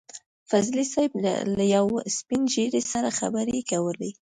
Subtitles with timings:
[0.49, 1.11] فضلي صیب
[1.57, 1.85] له يو
[2.17, 4.11] سپين ږيري سره خبرې کولې.